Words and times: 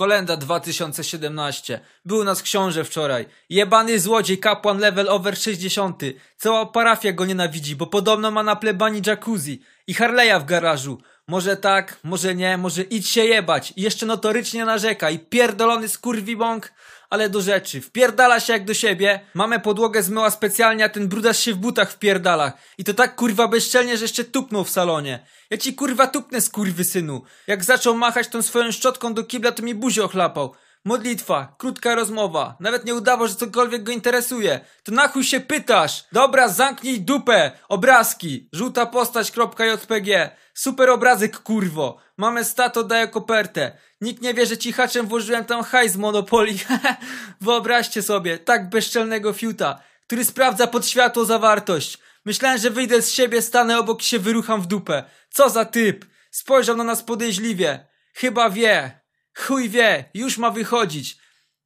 Kolenda 0.00 0.36
2017. 0.36 1.80
Był 2.04 2.24
nas 2.24 2.42
książę 2.42 2.84
wczoraj. 2.84 3.26
Jebany 3.50 4.00
złodziej, 4.00 4.38
kapłan 4.38 4.78
level 4.78 5.08
over 5.08 5.38
60. 5.38 6.02
Cała 6.36 6.66
parafia 6.66 7.12
go 7.12 7.24
nienawidzi, 7.24 7.76
bo 7.76 7.86
podobno 7.86 8.30
ma 8.30 8.42
na 8.42 8.56
plebanii 8.56 9.02
jacuzzi 9.06 9.62
i 9.86 9.94
Harley'a 9.94 10.40
w 10.40 10.44
garażu. 10.44 10.98
Może 11.28 11.56
tak, 11.56 11.98
może 12.04 12.34
nie, 12.34 12.56
może 12.56 12.82
idź 12.82 13.08
się 13.08 13.24
jebać. 13.24 13.72
I 13.76 13.82
jeszcze 13.82 14.06
notorycznie 14.06 14.64
narzeka 14.64 15.10
i 15.10 15.18
pierdolony 15.18 15.88
skurwibąk. 15.88 16.72
Ale 17.10 17.30
do 17.30 17.40
rzeczy, 17.40 17.80
wpierdala 17.80 18.40
się 18.40 18.52
jak 18.52 18.64
do 18.64 18.74
siebie. 18.74 19.20
Mamę 19.34 19.60
podłogę 19.60 20.02
zmyła 20.02 20.30
specjalnie, 20.30 20.84
a 20.84 20.88
ten 20.88 21.08
brudarz 21.08 21.38
się 21.38 21.54
w 21.54 21.56
butach 21.56 21.92
wpierdala. 21.92 22.52
I 22.78 22.84
to 22.84 22.94
tak 22.94 23.16
kurwa 23.16 23.48
bezczelnie, 23.48 23.96
że 23.96 24.04
jeszcze 24.04 24.24
tupnął 24.24 24.64
w 24.64 24.70
salonie. 24.70 25.26
Ja 25.50 25.58
ci 25.58 25.74
kurwa 25.74 26.06
tupnę 26.06 26.40
synu. 26.84 27.22
Jak 27.46 27.64
zaczął 27.64 27.94
machać 27.94 28.28
tą 28.28 28.42
swoją 28.42 28.72
szczotką 28.72 29.14
do 29.14 29.24
kibla, 29.24 29.52
to 29.52 29.62
mi 29.62 29.74
buzię 29.74 30.04
ochlapał. 30.04 30.54
Modlitwa, 30.84 31.54
krótka 31.58 31.94
rozmowa, 31.94 32.56
nawet 32.60 32.84
nie 32.84 32.94
udawał, 32.94 33.28
że 33.28 33.34
cokolwiek 33.34 33.82
go 33.82 33.92
interesuje. 33.92 34.60
To 34.82 34.92
na 34.92 35.08
chuj 35.08 35.24
się 35.24 35.40
pytasz? 35.40 36.04
Dobra, 36.12 36.48
zamknij 36.48 37.00
dupę! 37.00 37.52
Obrazki! 37.68 38.48
Żółta 38.52 38.86
postać.jpg 38.86 40.36
Super 40.54 40.90
obrazek, 40.90 41.38
kurwo! 41.38 41.96
Mamy 42.16 42.44
stato, 42.44 42.84
daję 42.84 43.08
kopertę. 43.08 43.78
Nikt 44.00 44.22
nie 44.22 44.34
wie, 44.34 44.46
że 44.46 44.58
cichaczem 44.58 45.06
włożyłem 45.06 45.44
tam 45.44 45.62
hajs 45.62 45.92
z 45.92 45.96
Monopoli. 45.96 46.58
Wyobraźcie 47.40 48.02
sobie, 48.02 48.38
tak 48.38 48.68
bezczelnego 48.70 49.32
fiuta, 49.32 49.82
który 50.06 50.24
sprawdza 50.24 50.66
pod 50.66 50.86
światło 50.86 51.24
zawartość. 51.24 51.98
Myślałem, 52.24 52.58
że 52.58 52.70
wyjdę 52.70 53.02
z 53.02 53.12
siebie, 53.12 53.42
stanę 53.42 53.78
obok 53.78 54.02
i 54.02 54.04
się 54.04 54.18
wyrucham 54.18 54.62
w 54.62 54.66
dupę. 54.66 55.04
Co 55.30 55.50
za 55.50 55.64
typ! 55.64 56.04
Spojrzał 56.30 56.76
na 56.76 56.84
nas 56.84 57.02
podejrzliwie. 57.02 57.86
Chyba 58.14 58.50
wie. 58.50 58.99
Chuj 59.34 59.68
wie, 59.68 60.04
już 60.14 60.38
ma 60.38 60.50
wychodzić. 60.50 61.16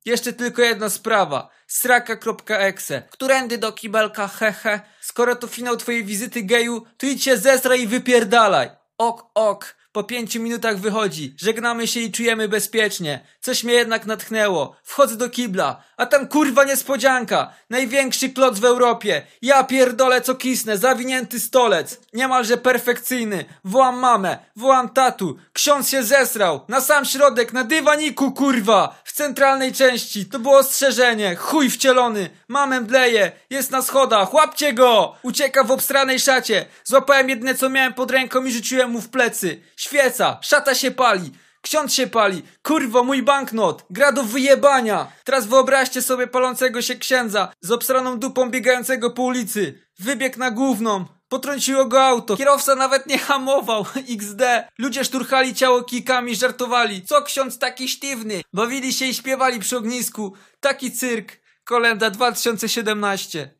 Jeszcze 0.04 0.32
tylko 0.32 0.62
jedna 0.62 0.90
sprawa. 0.90 1.50
Sraka.exe. 1.66 3.02
Którędy 3.10 3.58
do 3.58 3.72
kibelka, 3.72 4.28
hehe. 4.28 4.80
Skoro 5.00 5.36
to 5.36 5.46
finał 5.46 5.76
twojej 5.76 6.04
wizyty 6.04 6.42
geju, 6.42 6.86
to 6.96 7.06
idź 7.06 7.24
się 7.24 7.36
zesraj 7.36 7.82
i 7.82 7.86
wypierdalaj. 7.86 8.70
Ok, 8.98 9.30
ok. 9.34 9.76
Po 9.94 10.04
pięciu 10.04 10.40
minutach 10.40 10.78
wychodzi. 10.78 11.34
Żegnamy 11.40 11.86
się 11.86 12.00
i 12.00 12.12
czujemy 12.12 12.48
bezpiecznie. 12.48 13.20
Coś 13.40 13.64
mnie 13.64 13.74
jednak 13.74 14.06
natchnęło. 14.06 14.76
Wchodzę 14.82 15.16
do 15.16 15.30
kibla. 15.30 15.82
A 15.96 16.06
tam 16.06 16.28
kurwa 16.28 16.64
niespodzianka. 16.64 17.52
Największy 17.70 18.28
kloc 18.28 18.58
w 18.58 18.64
Europie. 18.64 19.26
Ja 19.42 19.64
pierdolę 19.64 20.20
co 20.20 20.34
kisnę. 20.34 20.78
Zawinięty 20.78 21.40
stolec. 21.40 22.00
Niemalże 22.12 22.56
perfekcyjny. 22.56 23.44
Wołam 23.64 23.98
mamę. 23.98 24.38
Wołam 24.56 24.88
tatu. 24.88 25.36
Ksiądz 25.52 25.88
się 25.88 26.02
zesrał. 26.02 26.60
Na 26.68 26.80
sam 26.80 27.04
środek. 27.04 27.52
Na 27.52 27.64
dywaniku 27.64 28.32
kurwa. 28.32 29.02
W 29.04 29.12
centralnej 29.12 29.72
części. 29.72 30.26
To 30.26 30.38
było 30.38 30.58
ostrzeżenie. 30.58 31.36
Chuj 31.36 31.70
wcielony. 31.70 32.30
Mamę 32.48 32.80
bleje. 32.80 33.32
Jest 33.50 33.70
na 33.70 33.82
schodach. 33.82 34.34
Łapcie 34.34 34.72
go. 34.72 35.16
Ucieka 35.22 35.64
w 35.64 35.70
obstranej 35.70 36.20
szacie. 36.20 36.66
Złapałem 36.84 37.28
jedne 37.28 37.54
co 37.54 37.68
miałem 37.68 37.94
pod 37.94 38.10
ręką 38.10 38.44
i 38.44 38.52
rzuciłem 38.52 38.90
mu 38.90 39.00
w 39.00 39.08
plecy. 39.08 39.60
Świeca, 39.84 40.38
szata 40.42 40.74
się 40.74 40.90
pali, 40.90 41.30
ksiądz 41.62 41.94
się 41.94 42.06
pali, 42.06 42.42
kurwo 42.62 43.04
mój 43.04 43.22
banknot, 43.22 43.84
gra 43.90 44.12
do 44.12 44.22
wyjebania. 44.22 45.12
Teraz 45.24 45.46
wyobraźcie 45.46 46.02
sobie 46.02 46.26
palącego 46.26 46.82
się 46.82 46.94
księdza 46.94 47.52
z 47.60 47.70
obsraną 47.70 48.18
dupą 48.18 48.50
biegającego 48.50 49.10
po 49.10 49.22
ulicy. 49.22 49.82
Wybieg 49.98 50.36
na 50.36 50.50
główną. 50.50 51.04
Potrąciło 51.28 51.84
go 51.84 52.02
auto. 52.02 52.36
Kierowca 52.36 52.74
nawet 52.74 53.06
nie 53.06 53.18
hamował. 53.18 53.86
XD. 54.18 54.42
Ludzie 54.78 55.04
szturchali 55.04 55.54
ciało 55.54 55.82
kikami, 55.82 56.36
żartowali. 56.36 57.02
Co 57.02 57.22
ksiądz 57.22 57.58
taki 57.58 57.88
sztywny? 57.88 58.42
Bawili 58.52 58.92
się 58.92 59.06
i 59.06 59.14
śpiewali 59.14 59.60
przy 59.60 59.76
ognisku. 59.76 60.34
Taki 60.60 60.92
cyrk. 60.92 61.32
Kolenda 61.64 62.10
2017. 62.10 63.54